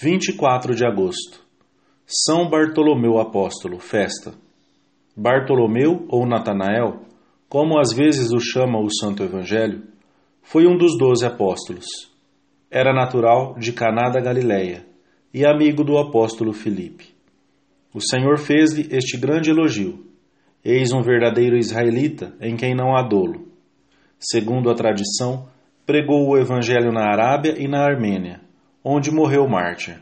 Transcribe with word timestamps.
24 0.00 0.76
de 0.76 0.86
agosto. 0.86 1.44
São 2.06 2.48
Bartolomeu 2.48 3.18
Apóstolo, 3.18 3.80
festa. 3.80 4.32
Bartolomeu 5.16 6.06
ou 6.08 6.24
Natanael, 6.24 7.00
como 7.48 7.80
às 7.80 7.92
vezes 7.92 8.30
o 8.30 8.38
chama 8.38 8.78
o 8.78 8.88
Santo 8.88 9.24
Evangelho, 9.24 9.82
foi 10.40 10.68
um 10.68 10.78
dos 10.78 10.96
doze 10.96 11.26
apóstolos. 11.26 11.86
Era 12.70 12.94
natural 12.94 13.56
de 13.58 13.72
Caná 13.72 14.08
da 14.08 14.20
Galileia 14.20 14.86
e 15.34 15.44
amigo 15.44 15.82
do 15.82 15.98
apóstolo 15.98 16.52
Filipe. 16.52 17.06
O 17.92 18.00
Senhor 18.00 18.38
fez-lhe 18.38 18.86
este 18.96 19.16
grande 19.16 19.50
elogio: 19.50 20.06
Eis 20.64 20.92
um 20.92 21.02
verdadeiro 21.02 21.56
israelita 21.56 22.36
em 22.40 22.54
quem 22.54 22.72
não 22.72 22.96
há 22.96 23.02
dolo. 23.02 23.48
Segundo 24.16 24.70
a 24.70 24.76
tradição, 24.76 25.48
pregou 25.84 26.28
o 26.28 26.38
evangelho 26.38 26.92
na 26.92 27.10
Arábia 27.10 27.56
e 27.58 27.66
na 27.66 27.82
Armênia, 27.82 28.46
onde 28.90 29.10
morreu 29.10 29.46
mártir. 29.46 30.00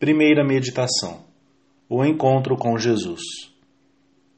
Primeira 0.00 0.42
meditação: 0.42 1.26
O 1.86 2.02
encontro 2.02 2.56
com 2.56 2.78
Jesus. 2.78 3.20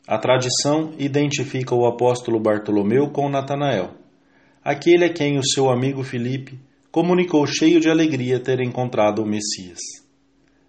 A 0.04 0.18
tradição 0.18 0.92
identifica 0.98 1.76
o 1.76 1.86
apóstolo 1.86 2.40
Bartolomeu 2.40 3.08
com 3.10 3.28
Natanael, 3.28 3.92
aquele 4.64 5.04
a 5.04 5.12
quem 5.12 5.38
o 5.38 5.46
seu 5.46 5.70
amigo 5.70 6.02
Filipe 6.02 6.58
comunicou 6.90 7.46
cheio 7.46 7.78
de 7.78 7.88
alegria 7.88 8.40
ter 8.40 8.60
encontrado 8.60 9.22
o 9.22 9.26
Messias. 9.26 9.78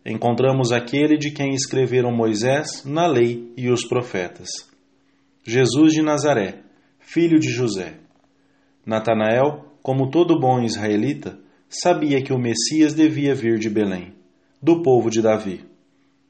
Encontramos 0.05 0.71
aquele 0.71 1.17
de 1.17 1.31
quem 1.31 1.51
escreveram 1.55 2.15
Moisés 2.15 2.85
na 2.85 3.07
lei 3.07 3.51
e 3.57 3.71
os 3.71 3.87
profetas. 3.87 4.49
Jesus 5.43 5.93
de 5.93 6.03
Nazaré, 6.03 6.59
filho 6.99 7.39
de 7.39 7.49
José. 7.49 7.95
Natanael, 8.85 9.65
como 9.81 10.11
todo 10.11 10.39
bom 10.39 10.61
israelita, 10.61 11.43
sabia 11.69 12.21
que 12.21 12.33
o 12.33 12.37
Messias 12.37 12.93
devia 12.93 13.33
vir 13.33 13.57
de 13.57 13.69
Belém, 13.69 14.13
do 14.61 14.81
povo 14.81 15.09
de 15.09 15.21
Davi. 15.21 15.63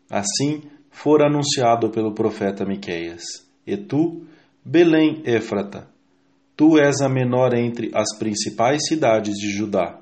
Assim, 0.09 0.63
fora 0.89 1.27
anunciado 1.27 1.89
pelo 1.89 2.13
profeta 2.13 2.65
Miqueias: 2.65 3.23
E 3.65 3.75
tu, 3.77 4.25
Belém 4.63 5.21
Éfrata, 5.25 5.87
tu 6.55 6.77
és 6.77 7.01
a 7.01 7.09
menor 7.09 7.53
entre 7.53 7.91
as 7.93 8.17
principais 8.17 8.87
cidades 8.87 9.35
de 9.35 9.51
Judá, 9.51 9.99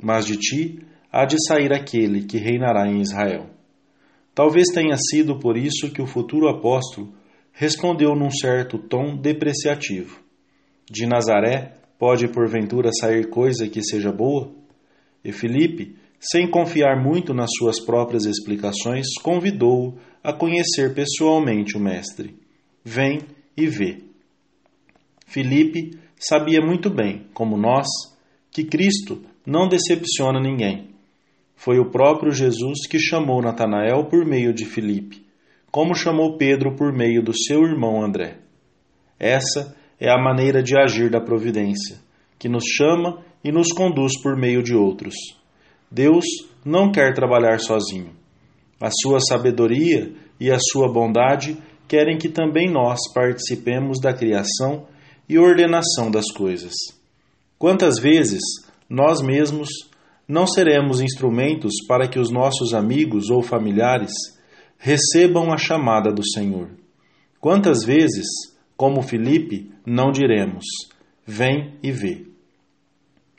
mas 0.00 0.26
de 0.26 0.36
ti 0.36 0.80
há 1.12 1.24
de 1.24 1.36
sair 1.46 1.72
aquele 1.72 2.24
que 2.24 2.38
reinará 2.38 2.86
em 2.86 3.00
Israel. 3.00 3.46
Talvez 4.34 4.68
tenha 4.68 4.96
sido 4.96 5.38
por 5.38 5.56
isso 5.56 5.90
que 5.90 6.00
o 6.00 6.06
futuro 6.06 6.48
apóstolo 6.48 7.12
respondeu 7.52 8.14
num 8.14 8.30
certo 8.30 8.78
tom 8.78 9.16
depreciativo: 9.16 10.20
De 10.90 11.06
Nazaré 11.06 11.78
Pode 11.98 12.28
porventura 12.28 12.90
sair 12.92 13.28
coisa 13.28 13.68
que 13.68 13.82
seja 13.82 14.12
boa? 14.12 14.52
E 15.24 15.32
Filipe, 15.32 15.96
sem 16.20 16.50
confiar 16.50 17.02
muito 17.02 17.32
nas 17.32 17.50
suas 17.58 17.80
próprias 17.84 18.24
explicações, 18.24 19.06
convidou-o 19.22 19.98
a 20.22 20.32
conhecer 20.32 20.94
pessoalmente 20.94 21.76
o 21.76 21.80
Mestre. 21.80 22.34
Vem 22.84 23.20
e 23.56 23.66
vê. 23.66 23.98
Filipe 25.26 25.98
sabia 26.18 26.60
muito 26.60 26.90
bem, 26.90 27.26
como 27.32 27.56
nós, 27.56 27.86
que 28.50 28.64
Cristo 28.64 29.22
não 29.46 29.68
decepciona 29.68 30.40
ninguém. 30.40 30.88
Foi 31.54 31.78
o 31.78 31.90
próprio 31.90 32.32
Jesus 32.32 32.86
que 32.88 32.98
chamou 32.98 33.42
Natanael 33.42 34.04
por 34.04 34.24
meio 34.24 34.52
de 34.52 34.64
Filipe, 34.64 35.24
como 35.70 35.94
chamou 35.94 36.36
Pedro 36.36 36.76
por 36.76 36.92
meio 36.92 37.22
do 37.22 37.36
seu 37.36 37.62
irmão 37.62 38.02
André. 38.02 38.38
Essa 39.18 39.76
é 40.00 40.10
a 40.10 40.22
maneira 40.22 40.62
de 40.62 40.78
agir 40.78 41.10
da 41.10 41.20
providência, 41.20 41.98
que 42.38 42.48
nos 42.48 42.64
chama 42.64 43.24
e 43.42 43.52
nos 43.52 43.72
conduz 43.72 44.20
por 44.22 44.36
meio 44.36 44.62
de 44.62 44.74
outros. 44.74 45.14
Deus 45.90 46.24
não 46.64 46.90
quer 46.92 47.14
trabalhar 47.14 47.58
sozinho. 47.58 48.12
A 48.80 48.90
sua 48.90 49.20
sabedoria 49.20 50.12
e 50.38 50.50
a 50.50 50.58
sua 50.58 50.92
bondade 50.92 51.56
querem 51.86 52.18
que 52.18 52.28
também 52.28 52.70
nós 52.70 52.98
participemos 53.12 54.00
da 54.00 54.12
criação 54.12 54.86
e 55.28 55.38
ordenação 55.38 56.10
das 56.10 56.30
coisas. 56.30 56.72
Quantas 57.58 57.98
vezes 57.98 58.42
nós 58.88 59.20
mesmos 59.20 59.68
não 60.28 60.46
seremos 60.46 61.00
instrumentos 61.00 61.72
para 61.88 62.06
que 62.06 62.18
os 62.18 62.30
nossos 62.30 62.74
amigos 62.74 63.30
ou 63.30 63.42
familiares 63.42 64.12
recebam 64.78 65.52
a 65.52 65.56
chamada 65.56 66.12
do 66.12 66.22
Senhor? 66.24 66.70
Quantas 67.40 67.84
vezes 67.84 68.26
como 68.78 69.02
Filipe, 69.02 69.72
não 69.84 70.12
diremos: 70.12 70.64
Vem 71.26 71.74
e 71.82 71.90
vê. 71.90 72.27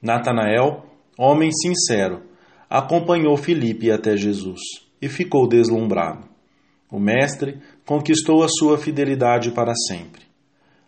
Natanael, 0.02 0.86
homem 1.18 1.52
sincero, 1.52 2.22
acompanhou 2.70 3.36
Filipe 3.36 3.92
até 3.92 4.16
Jesus 4.16 4.60
e 5.02 5.10
ficou 5.10 5.48
deslumbrado. 5.48 6.28
O 6.92 7.00
mestre 7.00 7.60
conquistou 7.86 8.44
a 8.44 8.48
sua 8.48 8.78
fidelidade 8.78 9.52
para 9.52 9.74
sempre. 9.88 10.22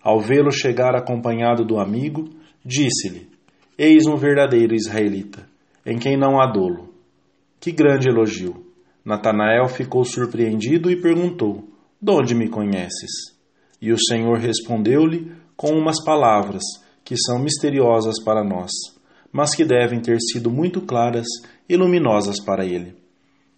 Ao 0.02 0.20
vê-lo 0.20 0.52
chegar 0.52 0.96
acompanhado 0.96 1.66
do 1.66 1.78
amigo, 1.78 2.30
disse-lhe: 2.66 3.30
Eis 3.78 4.08
um 4.08 4.16
verdadeiro 4.16 4.74
israelita, 4.74 5.46
em 5.86 6.00
quem 6.00 6.18
não 6.18 6.42
há 6.42 6.52
dolo. 6.52 6.94
Que 7.60 7.72
grande 7.72 8.10
elogio! 8.10 8.66
Natanael 9.04 9.68
ficou 9.68 10.06
surpreendido 10.06 10.90
e 10.90 11.00
perguntou: 11.00 11.68
De 12.02 12.12
onde 12.12 12.34
me 12.34 12.48
conheces? 12.50 13.36
E 13.82 13.92
o 13.92 13.98
Senhor 14.00 14.38
respondeu-lhe 14.38 15.32
com 15.56 15.72
umas 15.72 16.04
palavras 16.04 16.64
que 17.04 17.16
são 17.18 17.40
misteriosas 17.40 18.24
para 18.24 18.44
nós, 18.44 18.72
mas 19.32 19.56
que 19.56 19.64
devem 19.64 20.02
ter 20.02 20.20
sido 20.20 20.52
muito 20.52 20.82
claras 20.82 21.28
e 21.68 21.76
luminosas 21.76 22.44
para 22.44 22.66
ele. 22.66 22.96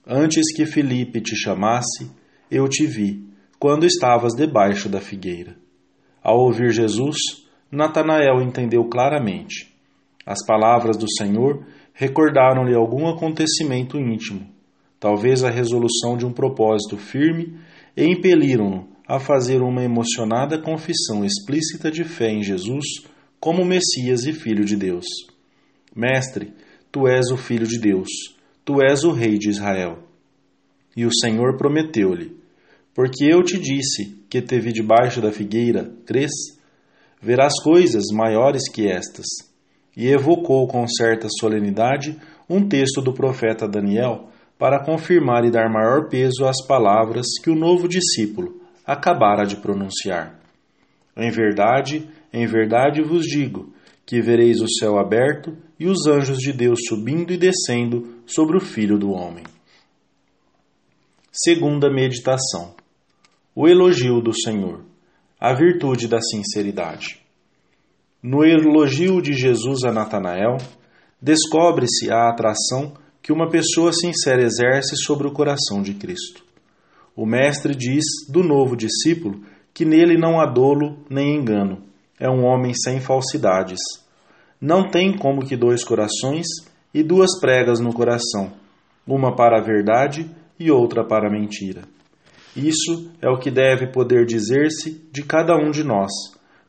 Antes 0.05 0.53
que 0.55 0.65
Filipe 0.65 1.21
te 1.21 1.35
chamasse, 1.35 2.11
eu 2.51 2.67
te 2.67 2.85
vi, 2.85 3.25
quando 3.57 3.85
estavas 3.85 4.33
debaixo 4.33 4.89
da 4.89 4.99
figueira. 4.99 5.55
Ao 6.21 6.37
ouvir 6.37 6.71
Jesus, 6.71 7.17
Natanael 7.71 8.41
entendeu 8.41 8.83
claramente. 8.85 9.73
As 10.25 10.45
palavras 10.45 10.97
do 10.97 11.09
Senhor 11.17 11.65
recordaram-lhe 11.93 12.75
algum 12.75 13.07
acontecimento 13.07 13.97
íntimo, 13.97 14.47
talvez 14.99 15.43
a 15.43 15.49
resolução 15.49 16.17
de 16.17 16.25
um 16.25 16.31
propósito 16.31 16.97
firme, 16.97 17.57
e 17.95 18.03
impeliram-no 18.05 18.89
a 19.07 19.19
fazer 19.19 19.61
uma 19.61 19.83
emocionada 19.83 20.57
confissão 20.57 21.25
explícita 21.25 21.91
de 21.91 22.03
fé 22.03 22.29
em 22.29 22.43
Jesus 22.43 22.85
como 23.39 23.65
Messias 23.65 24.25
e 24.25 24.33
Filho 24.33 24.63
de 24.63 24.75
Deus. 24.75 25.05
Mestre, 25.95 26.53
tu 26.91 27.07
és 27.07 27.29
o 27.31 27.37
Filho 27.37 27.67
de 27.67 27.79
Deus, 27.79 28.09
tu 28.65 28.81
és 28.81 29.03
o 29.03 29.11
Rei 29.11 29.37
de 29.37 29.49
Israel. 29.49 29.99
E 30.95 31.05
o 31.05 31.13
Senhor 31.13 31.57
prometeu-lhe: 31.57 32.35
Porque 32.93 33.25
eu 33.25 33.43
te 33.43 33.59
disse 33.59 34.15
que 34.29 34.41
te 34.41 34.59
vi 34.59 34.71
debaixo 34.71 35.21
da 35.21 35.31
figueira, 35.31 35.91
crês? 36.05 36.31
Verás 37.21 37.53
coisas 37.63 38.05
maiores 38.11 38.69
que 38.69 38.87
estas. 38.87 39.25
E 39.95 40.07
evocou 40.07 40.67
com 40.67 40.87
certa 40.87 41.27
solenidade 41.39 42.19
um 42.49 42.67
texto 42.67 43.01
do 43.01 43.13
profeta 43.13 43.67
Daniel 43.67 44.29
para 44.57 44.83
confirmar 44.83 45.45
e 45.45 45.51
dar 45.51 45.69
maior 45.69 46.09
peso 46.09 46.45
às 46.45 46.65
palavras 46.65 47.25
que 47.43 47.49
o 47.49 47.55
novo 47.55 47.87
discípulo, 47.87 48.61
acabara 48.85 49.45
de 49.45 49.57
pronunciar. 49.57 50.39
Em 51.15 51.29
verdade, 51.29 52.07
em 52.31 52.45
verdade 52.45 53.01
vos 53.01 53.25
digo 53.25 53.73
que 54.05 54.21
vereis 54.21 54.61
o 54.61 54.67
céu 54.67 54.97
aberto 54.97 55.55
e 55.83 55.87
os 55.87 56.07
anjos 56.07 56.37
de 56.37 56.53
Deus 56.53 56.79
subindo 56.87 57.33
e 57.33 57.37
descendo 57.37 58.07
sobre 58.25 58.55
o 58.55 58.61
Filho 58.61 58.97
do 58.97 59.11
Homem. 59.11 59.43
Segunda 61.29 61.91
meditação: 61.91 62.73
O 63.53 63.67
elogio 63.67 64.21
do 64.21 64.33
Senhor, 64.33 64.79
a 65.37 65.53
virtude 65.53 66.07
da 66.07 66.21
sinceridade. 66.21 67.19
No 68.21 68.45
elogio 68.45 69.21
de 69.21 69.33
Jesus 69.33 69.83
a 69.83 69.91
Natanael, 69.91 70.55
descobre-se 71.21 72.09
a 72.09 72.29
atração 72.29 72.93
que 73.21 73.33
uma 73.33 73.49
pessoa 73.49 73.91
sincera 73.91 74.41
exerce 74.41 74.95
sobre 74.95 75.27
o 75.27 75.33
coração 75.33 75.81
de 75.81 75.95
Cristo. 75.95 76.45
O 77.13 77.25
Mestre 77.25 77.75
diz 77.75 78.05
do 78.29 78.41
novo 78.41 78.77
discípulo 78.77 79.41
que 79.73 79.83
nele 79.83 80.17
não 80.17 80.39
há 80.39 80.45
dolo 80.45 81.03
nem 81.09 81.35
engano. 81.35 81.83
É 82.17 82.29
um 82.29 82.45
homem 82.45 82.73
sem 82.73 83.01
falsidades. 83.01 84.02
Não 84.63 84.89
tem 84.89 85.11
como 85.17 85.45
que 85.45 85.57
dois 85.57 85.83
corações 85.83 86.47
e 86.93 87.03
duas 87.03 87.37
pregas 87.41 87.81
no 87.81 87.91
coração, 87.91 88.53
uma 89.05 89.35
para 89.35 89.59
a 89.59 89.61
verdade 89.61 90.31
e 90.57 90.71
outra 90.71 91.03
para 91.03 91.27
a 91.27 91.29
mentira. 91.29 91.81
Isso 92.55 93.11
é 93.21 93.29
o 93.29 93.37
que 93.37 93.51
deve 93.51 93.87
poder 93.87 94.25
dizer-se 94.25 95.05
de 95.11 95.21
cada 95.23 95.53
um 95.57 95.69
de 95.69 95.83
nós, 95.83 96.11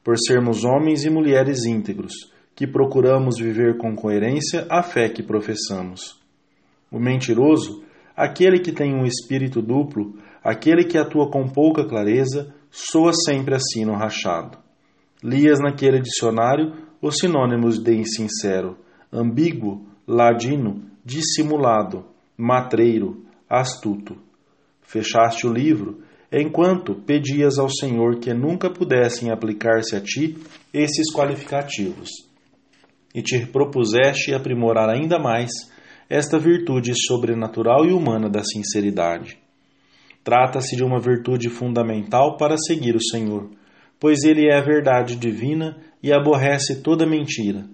por 0.02 0.16
sermos 0.18 0.64
homens 0.64 1.04
e 1.04 1.10
mulheres 1.10 1.64
íntegros, 1.64 2.32
que 2.56 2.66
procuramos 2.66 3.38
viver 3.38 3.76
com 3.76 3.94
coerência 3.94 4.66
a 4.68 4.82
fé 4.82 5.08
que 5.08 5.22
professamos. 5.22 6.18
O 6.90 6.98
mentiroso, 6.98 7.84
aquele 8.16 8.58
que 8.58 8.72
tem 8.72 8.92
um 8.92 9.04
espírito 9.04 9.62
duplo, 9.62 10.16
Aquele 10.44 10.84
que 10.84 10.98
atua 10.98 11.30
com 11.30 11.48
pouca 11.48 11.88
clareza 11.88 12.54
soa 12.70 13.14
sempre 13.14 13.54
assim 13.54 13.86
no 13.86 13.94
rachado. 13.94 14.58
Lias 15.22 15.58
naquele 15.58 15.98
dicionário 16.02 16.74
os 17.04 17.18
sinônimos 17.18 17.78
de 17.78 17.94
insincero, 17.94 18.78
ambíguo, 19.12 19.86
ladino, 20.08 20.82
dissimulado, 21.04 22.06
matreiro, 22.34 23.26
astuto. 23.46 24.16
Fechaste 24.80 25.46
o 25.46 25.52
livro 25.52 26.00
enquanto 26.32 26.94
pedias 26.94 27.58
ao 27.58 27.68
Senhor 27.68 28.20
que 28.20 28.32
nunca 28.32 28.70
pudessem 28.70 29.30
aplicar-se 29.30 29.94
a 29.94 30.00
ti 30.00 30.38
esses 30.72 31.12
qualificativos. 31.14 32.08
E 33.14 33.20
te 33.20 33.46
propuseste 33.48 34.32
aprimorar 34.32 34.88
ainda 34.88 35.18
mais 35.18 35.50
esta 36.08 36.38
virtude 36.38 36.94
sobrenatural 37.06 37.84
e 37.84 37.92
humana 37.92 38.30
da 38.30 38.42
sinceridade. 38.42 39.38
Trata-se 40.24 40.74
de 40.74 40.82
uma 40.82 40.98
virtude 40.98 41.50
fundamental 41.50 42.38
para 42.38 42.56
seguir 42.56 42.96
o 42.96 43.04
Senhor, 43.04 43.50
pois 44.00 44.24
Ele 44.24 44.48
é 44.48 44.56
a 44.56 44.64
verdade 44.64 45.16
divina 45.16 45.76
e 46.04 46.12
aborrece 46.12 46.82
toda 46.82 47.06
mentira. 47.06 47.64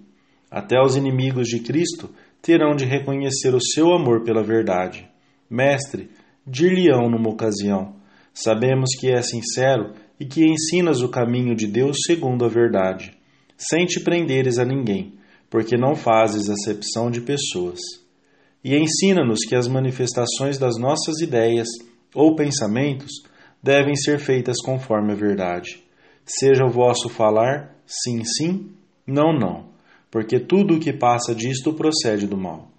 Até 0.49 0.81
os 0.81 0.95
inimigos 0.95 1.49
de 1.49 1.59
Cristo 1.59 2.09
terão 2.41 2.73
de 2.73 2.85
reconhecer 2.85 3.53
o 3.53 3.59
seu 3.59 3.91
amor 3.91 4.23
pela 4.23 4.41
verdade. 4.41 5.05
Mestre, 5.49 6.09
dir-lhe-ão 6.47 7.09
numa 7.09 7.29
ocasião: 7.29 7.93
Sabemos 8.33 8.91
que 8.97 9.11
é 9.11 9.21
sincero 9.21 9.91
e 10.17 10.25
que 10.25 10.45
ensinas 10.45 11.01
o 11.01 11.09
caminho 11.09 11.53
de 11.53 11.67
Deus 11.67 11.97
segundo 12.05 12.45
a 12.45 12.47
verdade, 12.47 13.11
sem 13.57 13.85
te 13.85 13.99
prenderes 13.99 14.57
a 14.57 14.63
ninguém, 14.63 15.15
porque 15.49 15.75
não 15.75 15.93
fazes 15.93 16.49
acepção 16.49 17.11
de 17.11 17.19
pessoas. 17.19 17.79
E 18.63 18.77
ensina-nos 18.77 19.41
que 19.41 19.57
as 19.57 19.67
manifestações 19.67 20.57
das 20.57 20.77
nossas 20.77 21.19
ideias 21.19 21.67
ou 22.15 22.33
pensamentos 22.33 23.11
devem 23.61 23.93
ser 23.93 24.19
feitas 24.19 24.55
conforme 24.63 25.11
a 25.11 25.15
verdade. 25.15 25.83
Seja 26.25 26.63
o 26.63 26.71
vosso 26.71 27.09
falar 27.09 27.80
sim, 27.91 28.23
sim, 28.23 28.69
não, 29.05 29.33
não, 29.33 29.65
porque 30.09 30.39
tudo 30.39 30.75
o 30.75 30.79
que 30.79 30.93
passa 30.93 31.35
disto 31.35 31.73
procede 31.73 32.25
do 32.25 32.37
mal. 32.37 32.69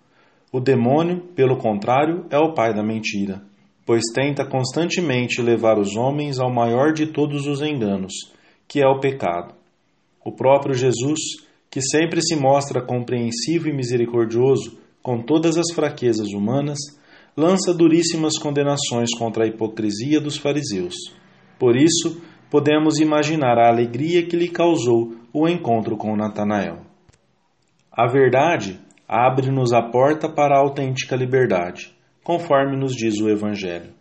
O 0.51 0.61
demônio, 0.61 1.21
pelo 1.35 1.57
contrário, 1.57 2.27
é 2.31 2.39
o 2.39 2.53
pai 2.55 2.75
da 2.75 2.83
mentira, 2.83 3.43
pois 3.87 4.03
tenta 4.15 4.45
constantemente 4.45 5.43
levar 5.43 5.79
os 5.79 5.97
homens 5.97 6.39
ao 6.39 6.53
maior 6.53 6.93
de 6.93 7.07
todos 7.07 7.47
os 7.47 7.63
enganos, 7.63 8.13
que 8.67 8.81
é 8.81 8.87
o 8.87 9.01
pecado. 9.01 9.55
O 10.25 10.33
próprio 10.33 10.75
Jesus, 10.75 11.19
que 11.71 11.81
sempre 11.81 12.23
se 12.23 12.37
mostra 12.37 12.81
compreensivo 12.81 13.69
e 13.69 13.73
misericordioso 13.73 14.79
com 15.03 15.21
todas 15.21 15.59
as 15.59 15.73
fraquezas 15.75 16.29
humanas, 16.29 16.79
lança 17.37 17.75
duríssimas 17.75 18.39
condenações 18.39 19.11
contra 19.19 19.45
a 19.45 19.49
hipocrisia 19.49 20.21
dos 20.21 20.37
fariseus. 20.37 20.95
Por 21.59 21.77
isso, 21.77 22.21
podemos 22.53 22.99
imaginar 23.01 23.59
a 23.59 23.71
alegria 23.71 24.27
que 24.27 24.37
lhe 24.37 24.51
causou 24.51 25.17
o 25.33 25.49
encontro 25.49 25.97
com 25.97 26.15
Natanael. 26.15 26.81
A 27.91 28.07
verdade 28.07 28.79
abre-nos 29.09 29.73
a 29.73 29.81
porta 29.81 30.29
para 30.29 30.55
a 30.55 30.61
autêntica 30.61 31.17
liberdade, 31.17 31.91
conforme 32.23 32.77
nos 32.77 32.95
diz 32.95 33.19
o 33.23 33.31
Evangelho. 33.31 33.95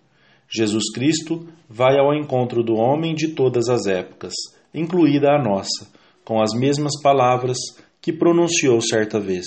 Jesus 0.50 0.92
Cristo 0.94 1.48
vai 1.69 1.98
ao 1.98 2.13
encontro 2.13 2.62
do 2.62 2.74
homem 2.74 3.15
de 3.15 3.30
todas 3.30 3.69
as 3.69 3.88
épocas, 3.88 4.33
incluída 4.74 5.31
a 5.31 5.42
nossa, 5.42 5.88
com 6.25 6.42
as 6.42 6.54
mesmas 6.54 7.01
palavras 7.01 7.57
que 8.01 8.12
pronunciou 8.12 8.81
certa 8.81 9.18
vez: 9.18 9.45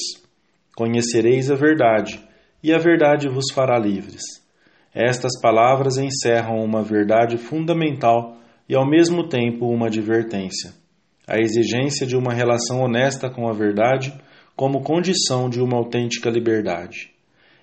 Conhecereis 0.75 1.51
a 1.51 1.55
verdade 1.55 2.19
e 2.63 2.73
a 2.73 2.79
verdade 2.79 3.29
vos 3.29 3.53
fará 3.53 3.79
livres. 3.79 4.23
Estas 4.95 5.39
palavras 5.43 5.99
encerram 5.99 6.65
uma 6.65 6.83
verdade 6.83 7.37
fundamental 7.37 8.39
e 8.69 8.75
ao 8.75 8.89
mesmo 8.89 9.29
tempo 9.29 9.67
uma 9.67 9.87
advertência. 9.87 10.73
A 11.27 11.39
exigência 11.39 12.07
de 12.07 12.17
uma 12.17 12.33
relação 12.33 12.81
honesta 12.81 13.31
com 13.31 13.49
a 13.49 13.53
verdade 13.53 14.13
como 14.57 14.83
condição 14.83 15.49
de 15.49 15.61
uma 15.61 15.77
autêntica 15.77 16.31
liberdade. 16.31 17.11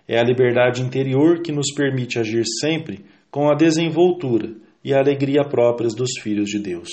É 0.07 0.19
a 0.19 0.23
liberdade 0.23 0.81
interior 0.81 1.41
que 1.41 1.51
nos 1.51 1.73
permite 1.73 2.19
agir 2.19 2.43
sempre 2.59 3.05
com 3.29 3.49
a 3.49 3.55
desenvoltura 3.55 4.53
e 4.83 4.93
a 4.93 4.99
alegria 4.99 5.43
próprias 5.43 5.95
dos 5.95 6.11
filhos 6.21 6.49
de 6.49 6.59
Deus. 6.59 6.89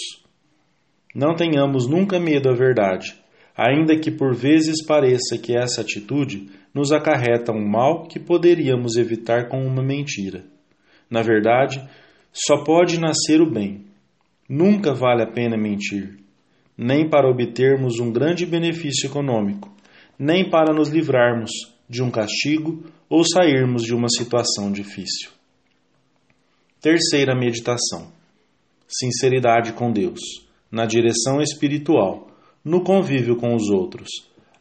Não 1.14 1.34
tenhamos 1.34 1.88
nunca 1.88 2.20
medo 2.20 2.48
à 2.48 2.54
verdade, 2.54 3.14
ainda 3.56 3.98
que 3.98 4.10
por 4.10 4.34
vezes 4.34 4.84
pareça 4.84 5.36
que 5.36 5.56
essa 5.56 5.80
atitude 5.80 6.48
nos 6.72 6.92
acarreta 6.92 7.50
um 7.50 7.66
mal 7.66 8.06
que 8.06 8.20
poderíamos 8.20 8.96
evitar 8.96 9.48
com 9.48 9.66
uma 9.66 9.82
mentira. 9.82 10.44
Na 11.10 11.22
verdade, 11.22 11.82
só 12.30 12.62
pode 12.62 13.00
nascer 13.00 13.40
o 13.40 13.50
bem. 13.50 13.87
Nunca 14.48 14.94
vale 14.94 15.22
a 15.22 15.26
pena 15.26 15.58
mentir, 15.58 16.18
nem 16.76 17.08
para 17.08 17.28
obtermos 17.28 18.00
um 18.00 18.10
grande 18.10 18.46
benefício 18.46 19.06
econômico, 19.06 19.70
nem 20.18 20.48
para 20.48 20.72
nos 20.72 20.88
livrarmos 20.88 21.50
de 21.88 22.02
um 22.02 22.10
castigo 22.10 22.84
ou 23.10 23.24
sairmos 23.24 23.82
de 23.82 23.94
uma 23.94 24.08
situação 24.08 24.72
difícil. 24.72 25.30
Terceira 26.80 27.34
meditação: 27.34 28.10
sinceridade 28.86 29.72
com 29.72 29.92
Deus, 29.92 30.20
na 30.70 30.86
direção 30.86 31.42
espiritual, 31.42 32.30
no 32.64 32.82
convívio 32.82 33.36
com 33.36 33.54
os 33.54 33.68
outros, 33.68 34.08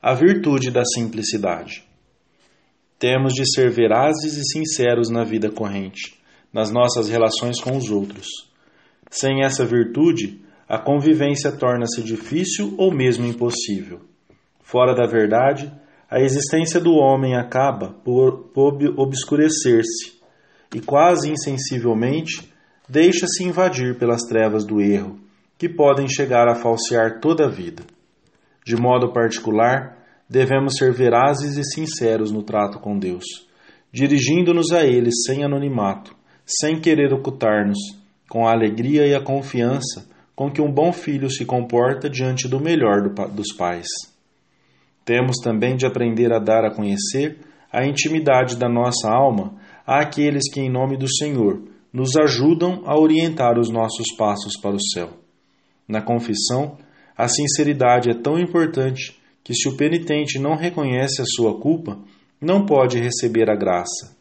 a 0.01 0.13
virtude 0.13 0.69
da 0.69 0.83
simplicidade. 0.83 1.83
Temos 2.99 3.33
de 3.33 3.43
ser 3.53 3.69
verazes 3.69 4.35
e 4.35 4.43
sinceros 4.43 5.09
na 5.09 5.23
vida 5.23 5.51
corrente, 5.51 6.17
nas 6.51 6.71
nossas 6.71 7.07
relações 7.07 7.61
com 7.61 7.77
os 7.77 7.89
outros. 7.89 8.27
Sem 9.09 9.43
essa 9.43 9.65
virtude, 9.65 10.41
a 10.67 10.77
convivência 10.77 11.51
torna-se 11.51 12.03
difícil 12.03 12.75
ou 12.77 12.93
mesmo 12.93 13.25
impossível. 13.25 14.01
Fora 14.61 14.93
da 14.93 15.05
verdade, 15.05 15.71
a 16.09 16.19
existência 16.19 16.79
do 16.79 16.93
homem 16.95 17.35
acaba 17.35 17.95
por, 18.03 18.51
obscurecer-se 18.97 20.17
e, 20.75 20.81
quase 20.81 21.31
insensivelmente, 21.31 22.51
deixa-se 22.87 23.43
invadir 23.43 23.97
pelas 23.97 24.23
trevas 24.23 24.65
do 24.65 24.81
erro, 24.81 25.19
que 25.57 25.69
podem 25.69 26.07
chegar 26.07 26.47
a 26.49 26.55
falsear 26.55 27.19
toda 27.19 27.45
a 27.45 27.49
vida. 27.49 27.83
De 28.65 28.75
modo 28.75 29.13
particular, 29.13 29.97
devemos 30.29 30.75
ser 30.77 30.91
verazes 30.93 31.57
e 31.57 31.63
sinceros 31.63 32.31
no 32.31 32.43
trato 32.43 32.79
com 32.79 32.97
Deus, 32.99 33.25
dirigindo-nos 33.91 34.71
a 34.71 34.85
Ele 34.85 35.09
sem 35.25 35.43
anonimato, 35.43 36.15
sem 36.45 36.79
querer 36.79 37.13
ocultar-nos, 37.13 37.77
com 38.29 38.47
a 38.47 38.51
alegria 38.51 39.05
e 39.05 39.13
a 39.13 39.21
confiança 39.21 40.07
com 40.35 40.51
que 40.51 40.61
um 40.61 40.71
bom 40.71 40.93
filho 40.93 41.29
se 41.31 41.45
comporta 41.45 42.09
diante 42.09 42.47
do 42.47 42.59
melhor 42.59 43.01
do, 43.01 43.27
dos 43.33 43.53
pais. 43.57 43.87
Temos 45.03 45.37
também 45.37 45.75
de 45.75 45.85
aprender 45.85 46.31
a 46.31 46.37
dar 46.37 46.63
a 46.63 46.69
conhecer 46.69 47.39
a 47.71 47.85
intimidade 47.85 48.55
da 48.55 48.69
nossa 48.69 49.09
alma 49.09 49.55
àqueles 49.85 50.43
que, 50.53 50.59
em 50.59 50.69
nome 50.69 50.97
do 50.97 51.07
Senhor, 51.07 51.63
nos 51.91 52.15
ajudam 52.15 52.83
a 52.85 52.99
orientar 52.99 53.57
os 53.57 53.71
nossos 53.71 54.15
passos 54.17 54.59
para 54.61 54.75
o 54.75 54.81
céu. 54.93 55.09
Na 55.87 56.01
confissão, 56.01 56.77
a 57.17 57.27
sinceridade 57.27 58.09
é 58.09 58.13
tão 58.13 58.37
importante 58.37 59.17
que 59.43 59.53
se 59.55 59.67
o 59.67 59.77
penitente 59.77 60.37
não 60.37 60.55
reconhece 60.55 61.21
a 61.21 61.25
sua 61.25 61.59
culpa, 61.59 61.97
não 62.39 62.65
pode 62.65 62.99
receber 62.99 63.49
a 63.49 63.55
graça. 63.55 64.15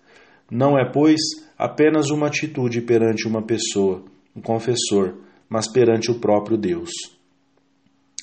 Não 0.51 0.79
é, 0.79 0.91
pois, 0.91 1.21
apenas 1.59 2.11
uma 2.11 2.27
atitude 2.27 2.81
perante 2.81 3.27
uma 3.27 3.43
pessoa, 3.43 4.05
um 4.35 4.41
confessor, 4.41 5.15
mas 5.49 5.71
perante 5.71 6.11
o 6.11 6.19
próprio 6.19 6.57
Deus. 6.57 6.91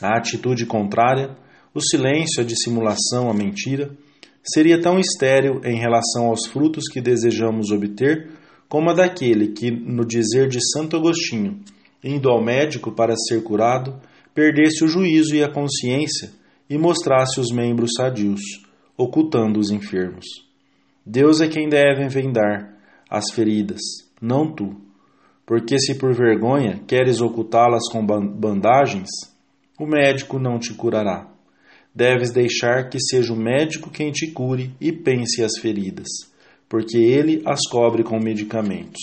A 0.02 0.18
atitude 0.18 0.66
contrária, 0.66 1.36
o 1.74 1.82
silêncio, 1.82 2.42
a 2.42 2.46
dissimulação, 2.46 3.30
a 3.30 3.34
mentira, 3.34 3.92
seria 4.44 4.80
tão 4.82 5.00
estéril 5.00 5.62
em 5.64 5.78
relação 5.78 6.28
aos 6.28 6.48
frutos 6.48 6.90
que 6.92 7.02
desejamos 7.02 7.72
obter 7.72 8.30
como 8.68 8.90
a 8.90 8.94
daquele 8.94 9.50
que, 9.50 9.72
no 9.72 10.06
dizer 10.06 10.48
de 10.48 10.60
Santo 10.72 10.98
Agostinho, 10.98 11.60
indo 12.04 12.30
ao 12.30 12.44
médico 12.44 12.92
para 12.92 13.16
ser 13.16 13.44
curado, 13.44 14.00
perdesse 14.34 14.84
o 14.84 14.88
juízo 14.88 15.36
e 15.36 15.44
a 15.44 15.52
consciência 15.52 16.32
e 16.70 16.78
mostrasse 16.78 17.40
os 17.40 17.52
membros 17.52 17.92
sadios, 17.96 18.42
ocultando 18.98 19.60
os 19.60 19.70
enfermos. 19.70 20.26
Deus 21.06 21.40
é 21.40 21.48
quem 21.48 21.70
deve 21.70 22.08
vendar 22.08 22.74
as 23.14 23.26
feridas, 23.32 23.80
não 24.20 24.52
tu. 24.52 24.76
Porque 25.46 25.78
se 25.78 25.94
por 25.94 26.16
vergonha 26.16 26.82
queres 26.88 27.22
ocultá-las 27.22 27.84
com 27.92 28.04
bandagens, 28.04 29.08
o 29.80 29.86
médico 29.86 30.40
não 30.40 30.58
te 30.58 30.74
curará. 30.74 31.30
Deves 31.94 32.32
deixar 32.32 32.90
que 32.90 33.00
seja 33.00 33.32
o 33.32 33.36
médico 33.36 33.92
quem 33.92 34.12
te 34.12 34.32
cure 34.32 34.74
e 34.82 34.92
pense 34.92 35.44
as 35.44 35.60
feridas, 35.62 36.08
porque 36.68 36.98
ele 36.98 37.44
as 37.46 37.60
cobre 37.70 38.04
com 38.04 38.18
medicamentos. 38.18 39.00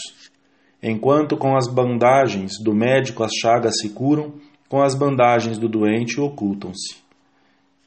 Enquanto 0.83 1.37
com 1.37 1.57
as 1.57 1.73
bandagens 1.73 2.55
do 2.65 2.75
médico 2.75 3.23
as 3.23 3.31
chagas 3.41 3.75
se 3.81 3.91
curam, 3.91 4.35
com 4.69 4.83
as 4.83 4.97
bandagens 4.97 5.57
do 5.57 5.69
doente 5.69 6.21
ocultam-se. 6.21 6.97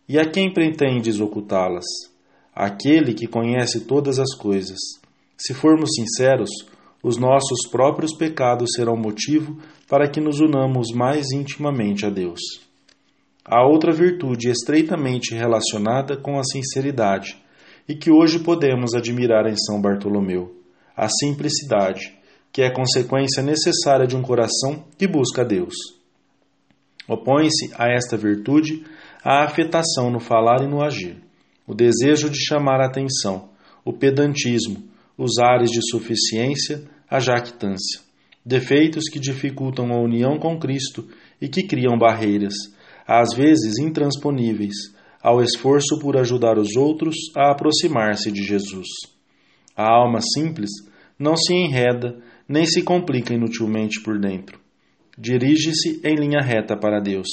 E 0.08 0.18
a 0.18 0.26
quem 0.26 0.54
pretendes 0.54 1.20
ocultá-las? 1.20 1.86
Aquele 2.56 3.14
que 3.14 3.28
conhece 3.28 3.82
todas 3.82 4.20
as 4.20 4.34
coisas. 4.36 5.03
Se 5.46 5.54
formos 5.54 5.90
sinceros, 5.96 6.50
os 7.04 7.18
nossos 7.18 7.68
próprios 7.70 8.16
pecados 8.16 8.70
serão 8.78 8.96
motivo 8.96 9.58
para 9.90 10.10
que 10.10 10.22
nos 10.22 10.40
unamos 10.40 10.94
mais 10.96 11.34
intimamente 11.34 12.06
a 12.06 12.10
Deus. 12.10 12.40
Há 13.44 13.68
outra 13.68 13.92
virtude 13.92 14.50
estreitamente 14.50 15.36
relacionada 15.36 16.16
com 16.16 16.40
a 16.40 16.46
sinceridade 16.46 17.36
e 17.90 17.94
que 17.94 18.10
hoje 18.10 18.40
podemos 18.40 18.96
admirar 18.96 19.46
em 19.46 19.58
São 19.58 19.82
Bartolomeu: 19.82 20.56
a 20.96 21.10
simplicidade, 21.10 22.18
que 22.50 22.62
é 22.62 22.72
consequência 22.72 23.44
necessária 23.44 24.08
de 24.08 24.16
um 24.16 24.22
coração 24.22 24.86
que 24.98 25.06
busca 25.06 25.44
Deus. 25.44 25.76
Opõe-se 27.06 27.70
a 27.78 27.90
esta 27.90 28.16
virtude 28.16 28.86
a 29.22 29.44
afetação 29.44 30.10
no 30.10 30.22
falar 30.22 30.64
e 30.64 30.70
no 30.70 30.82
agir, 30.82 31.18
o 31.68 31.76
desejo 31.76 32.30
de 32.30 32.40
chamar 32.40 32.80
a 32.80 32.86
atenção, 32.86 33.50
o 33.84 33.92
pedantismo, 33.92 34.93
os 35.18 35.38
ares 35.40 35.70
de 35.70 35.82
suficiência, 35.90 36.84
a 37.10 37.20
jactância, 37.20 38.02
defeitos 38.46 39.06
que 39.12 39.20
dificultam 39.20 39.92
a 39.92 40.02
união 40.02 40.38
com 40.38 40.58
Cristo 40.60 41.08
e 41.42 41.48
que 41.48 41.64
criam 41.64 41.98
barreiras, 41.98 42.54
às 43.08 43.34
vezes 43.36 43.78
intransponíveis, 43.78 44.74
ao 45.22 45.42
esforço 45.42 46.00
por 46.00 46.18
ajudar 46.18 46.58
os 46.58 46.76
outros 46.76 47.16
a 47.36 47.52
aproximar-se 47.52 48.32
de 48.32 48.44
Jesus. 48.44 48.88
A 49.76 49.88
alma 49.88 50.20
simples 50.22 50.70
não 51.18 51.36
se 51.36 51.54
enreda 51.54 52.22
nem 52.48 52.66
se 52.66 52.84
complica 52.84 53.34
inutilmente 53.34 54.02
por 54.02 54.20
dentro. 54.20 54.60
Dirige-se 55.18 56.02
em 56.04 56.16
linha 56.16 56.42
reta 56.42 56.76
para 56.76 57.00
Deus, 57.00 57.28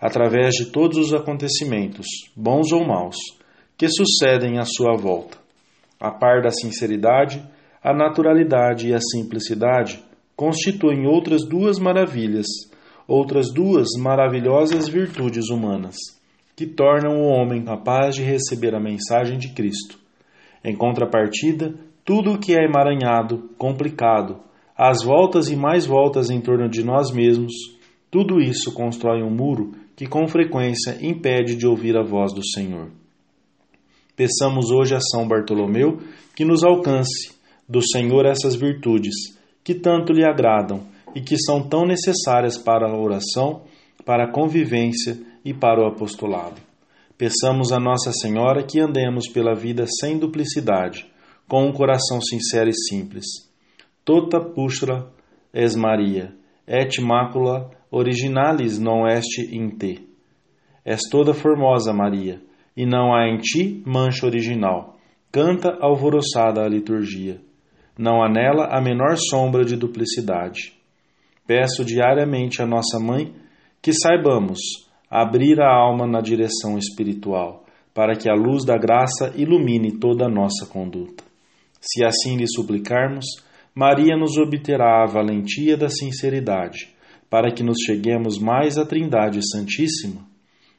através 0.00 0.54
de 0.54 0.66
todos 0.66 0.98
os 0.98 1.14
acontecimentos, 1.14 2.06
bons 2.34 2.72
ou 2.72 2.86
maus, 2.86 3.16
que 3.76 3.88
sucedem 3.88 4.58
à 4.58 4.64
sua 4.64 4.96
volta. 4.96 5.39
A 6.00 6.10
par 6.10 6.40
da 6.40 6.50
sinceridade, 6.50 7.46
a 7.84 7.92
naturalidade 7.92 8.88
e 8.88 8.94
a 8.94 9.00
simplicidade 9.00 10.02
constituem 10.34 11.06
outras 11.06 11.46
duas 11.46 11.78
maravilhas, 11.78 12.46
outras 13.06 13.52
duas 13.52 13.88
maravilhosas 13.98 14.88
virtudes 14.88 15.50
humanas, 15.50 15.96
que 16.56 16.66
tornam 16.66 17.20
o 17.20 17.28
homem 17.28 17.62
capaz 17.62 18.14
de 18.14 18.22
receber 18.22 18.74
a 18.74 18.80
mensagem 18.80 19.36
de 19.36 19.52
Cristo. 19.52 19.98
Em 20.64 20.74
contrapartida, 20.74 21.74
tudo 22.02 22.32
o 22.32 22.38
que 22.38 22.54
é 22.54 22.64
emaranhado, 22.64 23.50
complicado, 23.58 24.40
às 24.74 25.02
voltas 25.02 25.50
e 25.50 25.56
mais 25.56 25.84
voltas 25.84 26.30
em 26.30 26.40
torno 26.40 26.66
de 26.68 26.82
nós 26.82 27.12
mesmos, 27.12 27.52
tudo 28.10 28.40
isso 28.40 28.72
constrói 28.72 29.22
um 29.22 29.30
muro 29.30 29.72
que 29.94 30.06
com 30.06 30.26
frequência 30.26 30.96
impede 31.02 31.56
de 31.56 31.66
ouvir 31.66 31.94
a 31.98 32.02
voz 32.02 32.32
do 32.32 32.42
Senhor. 32.42 32.99
Peçamos 34.16 34.70
hoje 34.70 34.94
a 34.94 35.00
São 35.00 35.26
Bartolomeu 35.26 35.98
que 36.34 36.44
nos 36.44 36.62
alcance 36.64 37.34
do 37.68 37.80
Senhor 37.80 38.26
essas 38.26 38.54
virtudes 38.54 39.14
que 39.62 39.74
tanto 39.74 40.12
lhe 40.12 40.24
agradam 40.24 40.82
e 41.14 41.20
que 41.20 41.36
são 41.38 41.62
tão 41.68 41.86
necessárias 41.86 42.56
para 42.56 42.88
a 42.88 42.96
oração, 42.96 43.62
para 44.04 44.24
a 44.24 44.32
convivência 44.32 45.18
e 45.44 45.52
para 45.52 45.82
o 45.82 45.86
apostolado. 45.86 46.60
Peçamos 47.16 47.72
a 47.72 47.78
Nossa 47.78 48.12
Senhora 48.12 48.62
que 48.62 48.80
andemos 48.80 49.28
pela 49.28 49.54
vida 49.54 49.84
sem 50.00 50.18
duplicidade 50.18 51.06
com 51.46 51.64
um 51.66 51.72
coração 51.72 52.20
sincero 52.20 52.70
e 52.70 52.74
simples. 52.74 53.26
Tota 54.04 54.40
pustra 54.40 55.10
es 55.52 55.74
Maria, 55.74 56.32
et 56.66 57.00
macula 57.00 57.70
originalis 57.90 58.78
non 58.78 59.08
est 59.08 59.38
in 59.52 59.70
te. 59.76 59.98
És 60.84 61.00
toda 61.10 61.34
formosa, 61.34 61.92
Maria, 61.92 62.40
e 62.80 62.86
não 62.86 63.14
há 63.14 63.28
em 63.28 63.36
ti 63.36 63.82
mancha 63.84 64.24
original. 64.24 64.96
Canta 65.30 65.76
alvoroçada 65.82 66.62
a 66.62 66.68
liturgia. 66.68 67.38
Não 67.98 68.22
há 68.22 68.28
nela 68.30 68.68
a 68.70 68.80
menor 68.80 69.18
sombra 69.18 69.66
de 69.66 69.76
duplicidade. 69.76 70.72
Peço 71.46 71.84
diariamente 71.84 72.62
a 72.62 72.66
nossa 72.66 72.98
mãe 72.98 73.34
que 73.82 73.92
saibamos 73.92 74.58
abrir 75.10 75.60
a 75.60 75.70
alma 75.70 76.06
na 76.06 76.22
direção 76.22 76.78
espiritual, 76.78 77.66
para 77.92 78.16
que 78.16 78.30
a 78.30 78.34
luz 78.34 78.64
da 78.64 78.78
graça 78.78 79.30
ilumine 79.36 79.98
toda 79.98 80.24
a 80.24 80.30
nossa 80.30 80.64
conduta. 80.64 81.22
Se 81.82 82.02
assim 82.02 82.38
lhe 82.38 82.46
suplicarmos, 82.48 83.26
Maria 83.74 84.16
nos 84.16 84.38
obterá 84.38 85.02
a 85.02 85.06
valentia 85.06 85.76
da 85.76 85.90
sinceridade, 85.90 86.88
para 87.28 87.52
que 87.52 87.62
nos 87.62 87.76
cheguemos 87.84 88.38
mais 88.38 88.78
à 88.78 88.86
Trindade 88.86 89.40
Santíssima. 89.52 90.22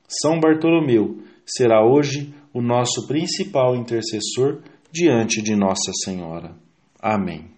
São 0.08 0.40
Bartolomeu 0.40 1.20
será 1.56 1.86
hoje 1.86 2.34
o 2.54 2.62
nosso 2.62 3.08
principal 3.08 3.76
intercessor 3.76 4.62
diante 4.92 5.42
de 5.42 5.56
Nossa 5.56 5.92
Senhora. 6.04 6.56
Amém. 7.00 7.51